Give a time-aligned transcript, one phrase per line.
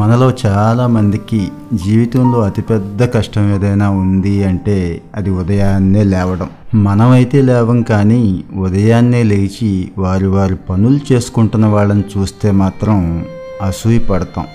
[0.00, 6.50] మనలో చాలా మందికి జీవితంలో అతిపెద్ద కష్టం ఏదైనా ఉంది అంటే అది ఉదయాన్నే లేవడం.
[6.74, 13.26] మనమైతే లేవం కానీ ఉదయాన్నే లేచి వారి వారి పనులు చేసుకుంటున్న వాళ్ళని చూస్తే మాత్రం
[13.62, 14.46] అసూయ పడతాం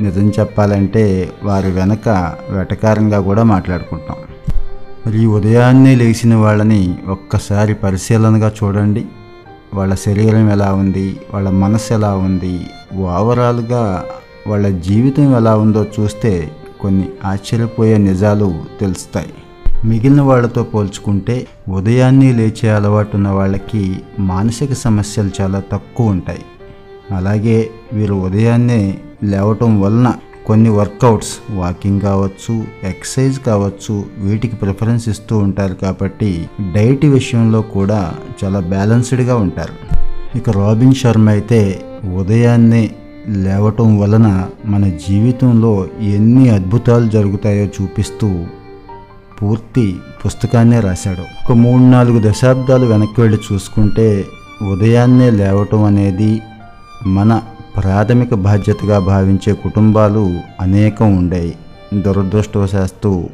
[0.00, 2.08] నిజం చెప్పాలంటే వారి వెనక
[2.50, 4.16] వెటకారంగా కూడా మాట్లాడుకుంటాం.
[5.06, 9.04] మరి ఈ ఉదయాన్నే లేచిన వాళ్ళని ఒక్కసారి పరిశీలనగా చూడండి.
[9.74, 11.20] వాళ్ళ శరీరం ఎలా ఉంది?
[11.34, 12.60] వాళ్ళ మనసు ఎలా ఉంది?
[12.96, 14.04] ఓవరాల్గా
[14.46, 19.32] వాళ్ళ జీవితం ఎలా ఉందో చూస్తే కొన్ని ఆశ్చర్యపోయే నిజాలు తెలుస్తాయి.
[19.84, 26.40] మిగిలిన వాళ్ళతో పోల్చుకుంటే ఉదయాన్నే లేచే అలవాటు ఉన్న వాళ్ళకి మానసిక సమస్యలు చాలా తక్కువ ఉంటాయి.
[27.16, 30.14] అలాగే వీరు ఉదయాన్నే లేవటం వలన
[30.46, 38.14] కొన్ని వర్కౌట్స్ వాకింగ్ కావచ్చు ఎక్సర్సైజ్ కావచ్చు వీటికి ప్రిఫరెన్స్ ఇస్తూ ఉంటారు కాబట్టి డైట్ విషయంలో కూడా
[38.44, 39.72] చాలా బ్యాలెన్స్డ్గా ఉంటారు.
[40.38, 41.84] ఇక రాబిన్ శర్మ అయితే
[42.16, 42.90] ఉదయాన్నే
[43.28, 48.44] లేవటం వలన మన జీవితంలో ఎన్ని అద్భుతాలు జరుగుతాయో చూపిస్తూ
[49.42, 49.96] పూర్తి
[50.26, 51.20] పుస్తకాన్నే రాశాడు.
[51.20, 54.24] ఒక మూడు నాలుగు దశాబ్దాలు వెనక్కి వెళ్ళి చూసుకుంటే
[54.72, 56.40] ఉదయాన్నే లేవటం అనేది
[57.06, 57.40] మన
[57.76, 61.54] ప్రాథమిక బాధ్యతగా భావించే కుటుంబాలు అనేకం ఉండేవి
[62.00, 63.28] దురదృష్టవశాస్తు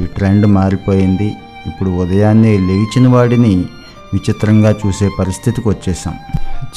[0.00, 1.32] ఈ ట్రెండ్ మారిపోయింది.
[1.66, 3.64] ఇప్పుడు ఉదయాన్నే లేచిన వాడిని
[4.12, 6.14] విచిత్రంగా చూసే పరిస్థితికి వచ్చేసాం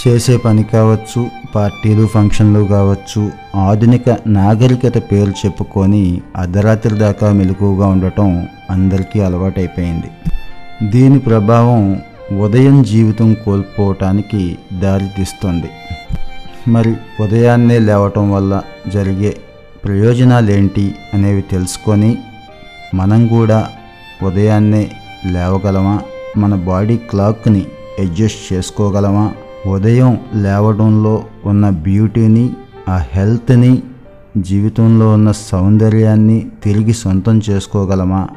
[0.08, 9.20] చేసే పని కావచ్చు పార్టీలు ఫంక్షన్లు కావచ్చు ఆధునిక నాగరికత పేరు చెప్పుకొని అర్ధరాత్రి దాకా మెలకువగా ఉండటం అందరికీ
[9.20, 10.10] అలవాటైపోయింది.
[10.84, 12.02] దీని ప్రభావం
[12.40, 15.70] ఉదయం జీవితం కోల్పోవటానికి దారితీస్తుంది
[16.68, 19.38] మరి ఉదయాన్నే లేవటం వల్ల జరిగే
[19.86, 22.18] ప్రయోజనాలు ఏంటి అనేవి తెలుసుకొని
[22.94, 23.70] మనం కూడా
[24.24, 24.92] ఉదయాన్నే
[25.26, 26.00] లేవగలమా?
[26.38, 27.66] మన బాడీ క్లాక్ని
[28.00, 29.32] అడ్జస్ట్ చేసుకోగలమా?
[29.68, 32.50] ఉదయం లేవడంలో ఉన్న బ్యూటీని
[32.90, 33.84] ఆ హెల్త్ని
[34.38, 38.28] జీవితంలో ఉన్న సౌందర్యాన్ని తిరిగి సొంతం చేసుకోగలమా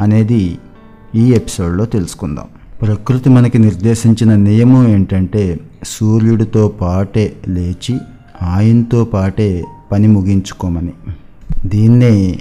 [0.00, 0.58] అనేది
[1.14, 2.44] ఈ ఎపిసోడ్లో తెలుసుకుందాం.
[2.82, 7.98] ప్రకృతి మనకి నిర్దేశించిన నియమం ఏంటంటే సూర్యుడితో పాటే లేచి
[8.42, 10.92] ఆయనతో పాటే పని ముగించుకోమని.
[11.66, 12.40] దీన్నే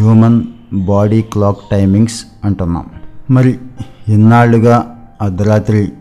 [0.00, 0.42] హ్యూమన్
[0.72, 2.84] బాడీ క్లాక్ టైమింగ్స్ అంటున్నాం.
[3.30, 3.58] మరి
[4.08, 5.92] ఇన్నాళ్ళుగా అర్ధరాత్రి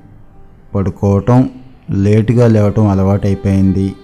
[0.76, 1.50] పడుకోవటం
[1.92, 3.96] లేటుగా లేవటం అలవాటైపోయింది.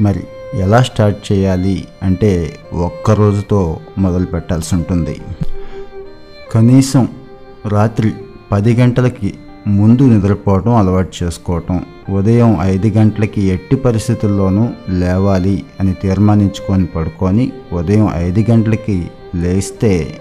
[0.00, 0.22] మరి
[0.54, 5.20] ఎలా స్టార్ట్ చేయాలి అంటే ఒక్క రోజుతో మొదలు పెట్టాల్సి ఉంటుంది.
[6.54, 7.08] కనీసం
[7.66, 8.12] రాత్రి
[8.52, 9.34] పది గంటలకి
[9.66, 18.44] ముందు నిద్రపోవటం అలవాటు చేసుకోవటం ఉదయం ఐదు గంటలకి ఎట్టి పరిస్థితుల్లోనూ లేవాలి అని తీర్మానించుకొని పడుకొని ఉదయం ఐదు
[18.50, 20.16] గంటలకి లేస్తే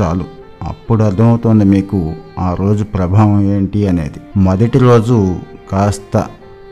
[0.00, 0.39] చాలు.
[0.62, 4.40] అప్పుడు అర్థమవుతుంది మీకు ఆ రోజు ప్రభావం ఏంటి అనేది.
[4.40, 5.36] మొదటి రోజు
[5.72, 6.24] కాస్త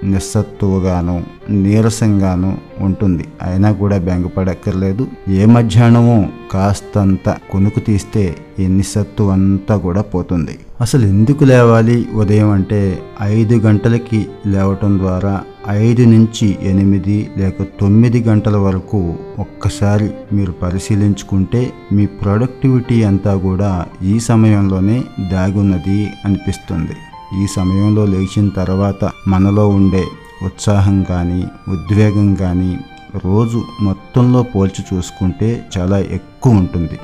[0.04, 3.24] నిస్సత్తువగాను నీరసంగాను ఉంటుంది.
[3.42, 5.06] అయినా కూడా బెంగపడక్కర్లేదు.
[5.28, 10.58] ఏ మధ్యాహ్నమో కాస్తంత కొనుకు తీస్తే ఈ నిస్సత్తు అంతా కూడా పోతుంది.
[10.80, 12.08] అసలు ఎందుకు లేవాలి?
[12.14, 20.52] ఉదయం అంటే ఐదు గంటలకి లేవటం ద్వారా ఐదు నుంచి ఎనిమిది లేక తొమ్మిది గంటల వరకు ఒక్కసారి మీరు
[20.52, 26.96] పరిశీలించుకుంటే మీ ప్రొడక్టివిటీ అంతా కూడా ఈ సమయంలోనే దాగున్నది అనిపిస్తుంది.
[27.42, 30.04] ఈ సమయంలో లేచిన తర్వాత మనలో ఉండే
[30.42, 32.78] ఉత్సాహం కానీ ఉద్వేగం కానీ
[33.24, 36.98] రోజు మొత్తంలో పోల్చి చూసుకుంటే చాలా ఎక్కువ ఉంటుంది.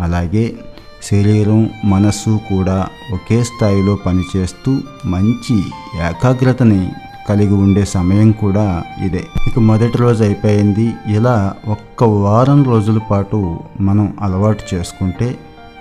[0.00, 0.54] అలాగే
[1.02, 5.56] శరీరం మనస్సు కూడా ఒకే స్థాయిలో పనిచేస్తూ మంచి
[6.08, 6.88] ఏకాగ్రతని
[7.28, 9.22] కలిగి ఉండే సమయం కూడా ఇదే.
[9.46, 10.86] ఇక మొదటి రోజు అయిపోయింది.
[11.08, 15.28] ఇలా ఒక్క వారం రోజుల పాటు మనం అలవాటు చేసుకుంటే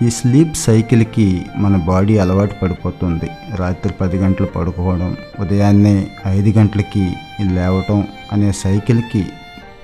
[0.06, 3.30] ఈ స్లీప్ సైకిల్కి మన బాడీ అలవాటు పడిపోతుంది.
[3.56, 7.06] రాత్రి పది గంటలు పడుకోవడం ఉదయాన్నే ఐదు గంటలకి
[7.54, 9.24] లేవటం అనే సైకిల్కి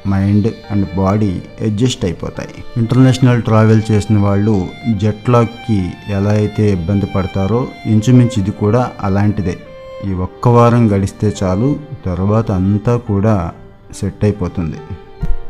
[0.08, 2.56] మైండ్ అండ్ బాడీ అడ్జస్ట్ అయిపోతాయి.
[2.78, 4.68] ఇంటర్నేషనల్ ట్రావెల్ చేసిన వాళ్ళు
[5.04, 5.80] జెట్లాగ్కి
[6.10, 9.56] ఎలా అయితే ఇబ్బంది పడతారో ఇంచుమించు ఇది కూడా అలాంటిదే.
[10.08, 13.52] ఈ ఒక్క వారం గడిస్తే చాలు తర్వాత అంతా కూడా
[13.96, 14.80] సెట్ అయిపోతుంది.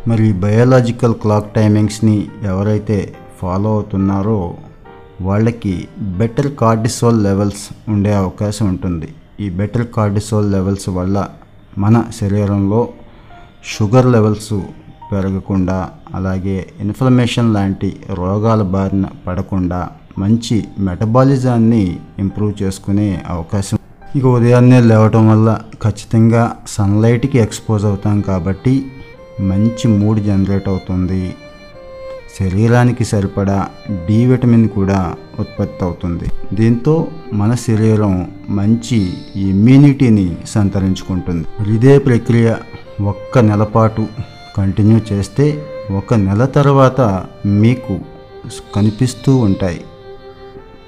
[0.07, 4.55] మరి బయోలాజికల్ క్లాక్ టైమింగ్స్ని ఎవరైతే ఫాలో అవుతున్నారో
[5.21, 5.87] వాళ్ళకి
[6.19, 9.09] బెటర్ కార్డిసోల్ లెవెల్స్ ఉండే అవకాశం ఉంటుంది.
[9.39, 11.27] ఈ బెటర్ కార్డిసోల్ లెవెల్స్ వల్ల
[11.77, 12.89] మన శరీరంలో
[13.65, 14.53] షుగర్ లెవెల్స్
[15.11, 23.77] పెరగకుండా అలాగే ఇన్ఫ్లమేషన్ లాంటి రోగాల బారిన పడకుండా మంచి మెటబాలిజాన్ని ఇంప్రూవ్ చేసుకునే అవకాశం
[24.17, 25.49] ఇక ఉదయాన్నే లేవటం వల్ల
[25.83, 28.73] ఖచ్చితంగా సన్లైట్కి ఎక్స్పోజ్ అవుతాం కాబట్టి
[29.49, 31.21] మంచి మూడ్ జనరేట్ అవుతుంది.
[32.39, 33.55] శరీరానికి సరిపడా
[34.07, 34.99] డి విటమిన్ కూడా
[35.39, 36.27] ఉత్పత్తి అవుతుంది.
[36.59, 38.13] దీంతో మన శరీరం
[38.59, 38.99] మంచి
[39.49, 41.45] ఇమ్యూనిటీని సంతరించుకుంటుంది.
[41.75, 42.55] ఇదే ప్రక్రియ
[43.13, 44.05] ఒక్క నెలపాటు
[44.57, 45.47] కంటిన్యూ చేస్తే
[45.99, 47.01] ఒక నెల తర్వాత
[47.63, 47.95] మీకు
[48.75, 49.81] కనిపిస్తూ ఉంటాయి.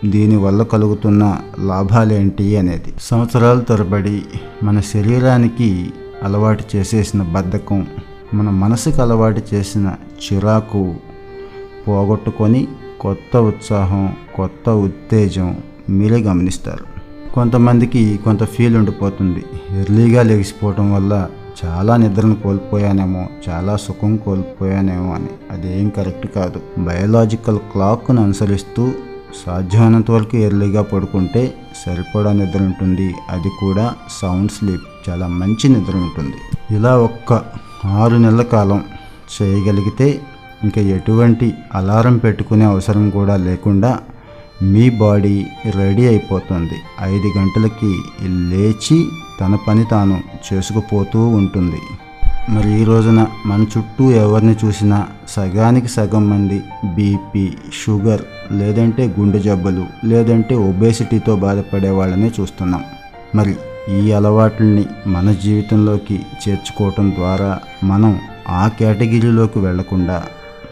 [0.06, 2.94] దీనివల్ల కలుగుతున్న లాభాలేంటి అనేది.
[3.02, 4.22] సంవత్సరాల తరబడి
[4.64, 5.94] మన శరీరానికి
[6.24, 7.88] అలవాటు చేసేసిన బద్ధకం
[8.34, 9.94] మన మనసుకు అలవాటు చేసిన
[10.34, 10.96] చిరాకు
[11.88, 12.68] పోగొట్టుకొని
[13.00, 15.58] కొత్త ఉత్సాహం కొత్త ఉత్తేజం
[15.90, 16.96] మీరే గమనిస్తారు.
[17.34, 19.44] కొంతమందికి కొంత ఫీల్ ఉండిపోతుంది.
[19.80, 21.28] ఎర్లీగా లెగిసిపోవటం వల్ల
[21.66, 25.28] చాలా నిద్రను కోల్పోయానేమో చాలా సుఖం కోల్పోయానేమో అని.
[25.52, 26.62] అదేం కరెక్ట్ కాదు.
[26.78, 28.92] బయోలాజికల్ క్లాక్ను అనుసరిస్తూ
[29.44, 33.14] సాధ్యమైనంత వరకు ఎర్లీగా పడుకుంటే సరిపడా నిద్ర ఉంటుంది.
[33.30, 35.10] అది కూడా సౌండ్ స్లీప్.
[35.10, 36.38] చాలా మంచి నిద్ర ఉంటుంది.
[36.76, 37.42] ఇలా ఒక్క
[37.86, 38.84] ఆరు నెలల కాలం
[39.36, 40.22] చేయగలిగితే
[40.64, 44.00] ఇంకా ఎటువంటి అలారం పెట్టుకునే అవసరం కూడా లేకుండా
[44.64, 45.46] మీ బాడీ
[45.76, 46.78] రెడీ అయిపోతుంది.
[47.02, 47.92] ఐదు గంటలకి
[48.24, 49.08] లేచి
[49.42, 51.82] తన పని తాను చేసుకుపోతూ ఉంటుంది.
[52.50, 56.62] మరి ఈ రోజున మన చుట్టూ ఎవరిని చూసినా సగానికి సగం మంది
[56.96, 58.22] బీపీ షుగర్
[58.52, 62.84] లేదంటే గుండె జబ్బులు లేదంటే ఒబేసిటీతో బాధపడే వాళ్ళనే చూస్తున్నాం.
[63.36, 63.56] మరి
[63.90, 68.20] ఈ అలవాట్లని మన జీవితంలోకి చేర్చుకోవటం ద్వారా మనం
[68.50, 70.24] ఆ కేటగిరీలోకి వెళ్ళకుండా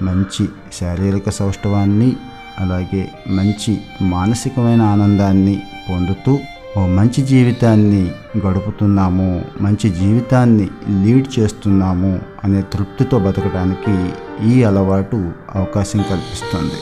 [0.02, 0.50] మంచి
[0.80, 2.16] శారీరక సౌష్ఠవాన్ని
[2.60, 6.40] అలాగే మంచి మానసికమైన ఆనందాన్ని పొందుతూ
[6.78, 8.12] ఓ మంచి జీవితాన్ని
[8.48, 10.70] గడుపుతున్నాము మంచి జీవితాన్ని
[11.04, 13.94] లీడ్ చేస్తున్నాము అనే తృప్తితో బతకడానికి
[14.50, 16.80] ఈ అలవాటు అవకాశం కల్పిస్తుంది.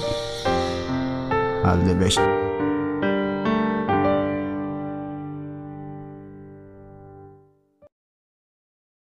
[1.68, 2.41] All the best